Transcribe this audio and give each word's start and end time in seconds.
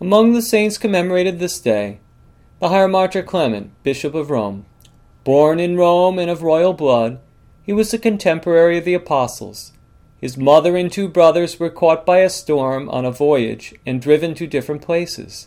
Among 0.00 0.32
the 0.32 0.42
saints 0.42 0.76
commemorated 0.76 1.38
this 1.38 1.60
day, 1.60 2.00
the 2.58 2.68
Hieromartyr 2.68 3.24
Clement, 3.24 3.70
Bishop 3.84 4.12
of 4.14 4.28
Rome. 4.28 4.66
Born 5.22 5.60
in 5.60 5.76
Rome 5.76 6.18
and 6.18 6.28
of 6.28 6.42
royal 6.42 6.72
blood, 6.72 7.20
he 7.62 7.72
was 7.72 7.94
a 7.94 7.98
contemporary 7.98 8.78
of 8.78 8.84
the 8.84 8.94
apostles. 8.94 9.72
His 10.20 10.36
mother 10.36 10.76
and 10.76 10.90
two 10.90 11.06
brothers 11.06 11.60
were 11.60 11.70
caught 11.70 12.04
by 12.04 12.18
a 12.18 12.28
storm 12.28 12.88
on 12.88 13.04
a 13.04 13.12
voyage 13.12 13.72
and 13.86 14.02
driven 14.02 14.34
to 14.34 14.48
different 14.48 14.82
places. 14.82 15.46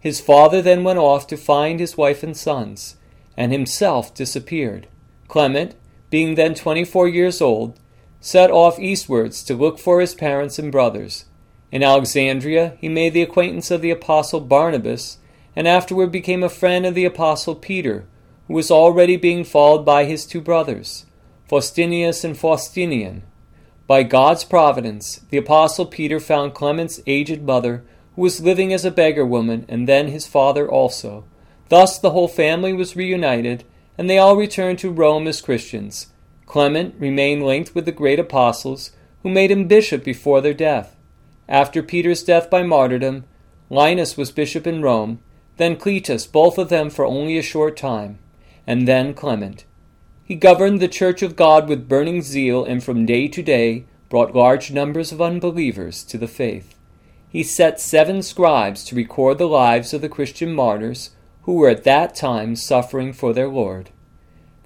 His 0.00 0.20
father 0.20 0.60
then 0.60 0.82
went 0.82 0.98
off 0.98 1.28
to 1.28 1.36
find 1.36 1.78
his 1.78 1.96
wife 1.96 2.24
and 2.24 2.36
sons, 2.36 2.96
and 3.36 3.52
himself 3.52 4.12
disappeared. 4.14 4.88
Clement, 5.28 5.76
being 6.10 6.34
then 6.34 6.54
twenty 6.54 6.84
four 6.84 7.06
years 7.06 7.40
old, 7.40 7.78
set 8.20 8.50
off 8.50 8.80
eastwards 8.80 9.44
to 9.44 9.54
look 9.54 9.78
for 9.78 10.00
his 10.00 10.14
parents 10.14 10.58
and 10.58 10.72
brothers. 10.72 11.26
In 11.72 11.82
Alexandria, 11.82 12.76
he 12.80 12.88
made 12.88 13.12
the 13.12 13.22
acquaintance 13.22 13.70
of 13.70 13.82
the 13.82 13.90
apostle 13.90 14.40
Barnabas, 14.40 15.18
and 15.54 15.66
afterward 15.66 16.12
became 16.12 16.42
a 16.42 16.48
friend 16.48 16.86
of 16.86 16.94
the 16.94 17.04
apostle 17.04 17.54
Peter, 17.54 18.06
who 18.46 18.54
was 18.54 18.70
already 18.70 19.16
being 19.16 19.44
followed 19.44 19.84
by 19.84 20.04
his 20.04 20.26
two 20.26 20.40
brothers, 20.40 21.06
Faustinus 21.48 22.24
and 22.24 22.36
Faustinian. 22.36 23.22
By 23.86 24.02
God's 24.02 24.44
providence, 24.44 25.20
the 25.30 25.36
apostle 25.36 25.86
Peter 25.86 26.20
found 26.20 26.54
Clement's 26.54 27.00
aged 27.06 27.42
mother, 27.42 27.84
who 28.14 28.22
was 28.22 28.40
living 28.40 28.72
as 28.72 28.84
a 28.84 28.90
beggar 28.90 29.24
woman, 29.24 29.64
and 29.68 29.88
then 29.88 30.08
his 30.08 30.26
father 30.26 30.68
also. 30.68 31.24
Thus 31.68 31.98
the 31.98 32.10
whole 32.10 32.28
family 32.28 32.72
was 32.72 32.96
reunited, 32.96 33.64
and 33.98 34.08
they 34.08 34.18
all 34.18 34.36
returned 34.36 34.78
to 34.80 34.90
Rome 34.90 35.26
as 35.26 35.40
Christians. 35.40 36.08
Clement 36.46 36.94
remained 36.98 37.44
linked 37.44 37.74
with 37.74 37.84
the 37.84 37.92
great 37.92 38.18
apostles, 38.18 38.92
who 39.22 39.28
made 39.28 39.50
him 39.50 39.68
bishop 39.68 40.04
before 40.04 40.40
their 40.40 40.54
death. 40.54 40.95
After 41.48 41.82
Peter's 41.82 42.22
death 42.22 42.50
by 42.50 42.62
martyrdom, 42.62 43.24
Linus 43.70 44.16
was 44.16 44.30
bishop 44.30 44.66
in 44.66 44.82
Rome, 44.82 45.20
then 45.56 45.76
Cletus, 45.76 46.30
both 46.30 46.58
of 46.58 46.68
them 46.68 46.90
for 46.90 47.04
only 47.04 47.38
a 47.38 47.42
short 47.42 47.76
time, 47.76 48.18
and 48.66 48.86
then 48.86 49.14
Clement. 49.14 49.64
He 50.24 50.34
governed 50.34 50.80
the 50.80 50.88
Church 50.88 51.22
of 51.22 51.36
God 51.36 51.68
with 51.68 51.88
burning 51.88 52.20
zeal, 52.22 52.64
and 52.64 52.82
from 52.82 53.06
day 53.06 53.28
to 53.28 53.42
day 53.42 53.84
brought 54.08 54.34
large 54.34 54.72
numbers 54.72 55.12
of 55.12 55.22
unbelievers 55.22 56.02
to 56.04 56.18
the 56.18 56.28
faith. 56.28 56.76
He 57.28 57.42
set 57.42 57.80
seven 57.80 58.22
scribes 58.22 58.84
to 58.84 58.96
record 58.96 59.38
the 59.38 59.48
lives 59.48 59.94
of 59.94 60.00
the 60.00 60.08
Christian 60.08 60.52
martyrs 60.52 61.10
who 61.42 61.54
were 61.54 61.68
at 61.68 61.84
that 61.84 62.14
time 62.14 62.56
suffering 62.56 63.12
for 63.12 63.32
their 63.32 63.48
Lord. 63.48 63.90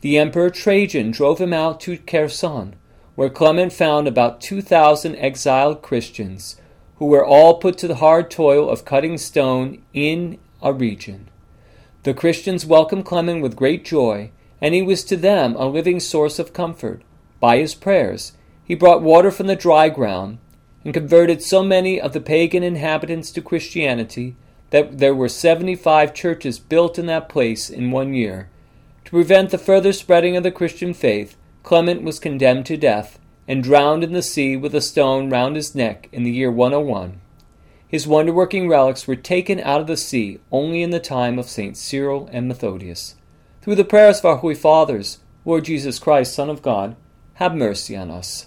The 0.01 0.17
Emperor 0.17 0.51
Trajan 0.51 1.11
drove 1.11 1.41
him 1.41 1.53
out 1.53 1.81
to 1.81 1.98
Kherson, 1.98 2.75
where 3.17 3.28
Clement 3.28 3.73
found 3.73 4.08
about 4.08 4.41
two 4.41 4.62
thousand 4.62 5.17
exiled 5.17 5.83
Christians 5.83 6.56
who 7.01 7.06
were 7.06 7.25
all 7.25 7.55
put 7.55 7.79
to 7.79 7.89
the 7.89 7.97
hard 7.97 8.31
toil 8.31 8.69
of 8.69 8.84
cutting 8.84 9.17
stone 9.17 9.83
in 9.95 10.39
a 10.62 10.70
region. 10.70 11.27
The 12.03 12.12
Christians 12.12 12.67
welcomed 12.67 13.07
Clement 13.07 13.41
with 13.41 13.57
great 13.57 13.87
joy, 13.87 14.31
and 14.61 14.75
he 14.75 14.83
was 14.83 15.03
to 15.05 15.17
them 15.17 15.57
a 15.57 15.65
living 15.65 15.98
source 15.98 16.39
of 16.39 16.53
comfort. 16.53 17.01
By 17.41 17.57
his 17.57 17.75
prayers, 17.75 18.34
he 18.62 18.75
brought 18.75 19.01
water 19.01 19.31
from 19.31 19.47
the 19.47 19.57
dry 19.57 19.89
ground, 19.89 20.39
and 20.84 20.92
converted 20.92 21.42
so 21.42 21.62
many 21.62 21.98
of 21.98 22.12
the 22.12 22.20
pagan 22.20 22.62
inhabitants 22.62 23.31
to 23.31 23.41
Christianity 23.41 24.37
that 24.69 24.98
there 24.98 25.14
were 25.14 25.29
seventy 25.31 25.77
five 25.77 26.12
churches 26.12 26.59
built 26.59 26.98
in 26.98 27.07
that 27.07 27.31
place 27.31 27.70
in 27.70 27.91
one 27.91 28.12
year. 28.12 28.51
To 29.07 29.11
prevent 29.11 29.48
the 29.51 29.59
further 29.59 29.95
spreading 29.95 30.37
of 30.37 30.42
the 30.42 30.51
Christian 30.51 30.92
faith, 30.92 31.35
Clement 31.62 32.03
was 32.03 32.19
condemned 32.19 32.67
to 32.67 32.77
death 32.77 33.19
and 33.51 33.65
drowned 33.65 34.05
in 34.05 34.12
the 34.12 34.23
sea 34.23 34.56
with 34.56 34.73
a 34.77 34.81
stone 34.81 35.29
round 35.29 35.56
his 35.56 35.75
neck 35.75 36.09
in 36.12 36.23
the 36.23 36.31
year 36.31 36.53
101. 36.53 37.20
His 37.89 38.07
wonder 38.07 38.33
working 38.33 38.69
relics 38.69 39.09
were 39.09 39.17
taken 39.17 39.59
out 39.59 39.81
of 39.81 39.89
the 39.89 39.97
sea 39.97 40.39
only 40.53 40.84
in 40.84 40.91
the 40.91 41.01
time 41.01 41.37
of 41.37 41.48
St. 41.48 41.77
Cyril 41.77 42.31
and 42.31 42.47
Methodius. 42.47 43.17
Through 43.61 43.75
the 43.75 43.83
prayers 43.83 44.20
of 44.20 44.27
our 44.27 44.37
Holy 44.37 44.55
Fathers, 44.55 45.19
Lord 45.45 45.65
Jesus 45.65 45.98
Christ, 45.98 46.33
Son 46.33 46.48
of 46.48 46.63
God, 46.63 46.95
have 47.35 47.52
mercy 47.52 47.97
on 47.97 48.08
us. 48.08 48.47